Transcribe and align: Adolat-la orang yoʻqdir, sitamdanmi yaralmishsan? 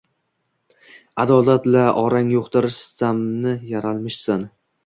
Adolat-la 1.25 1.83
orang 2.05 2.33
yoʻqdir, 2.37 2.69
sitamdanmi 2.79 3.55
yaralmishsan? 3.75 4.53